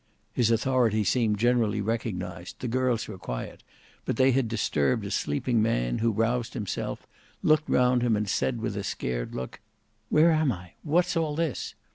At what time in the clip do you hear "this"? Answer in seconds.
11.35-11.75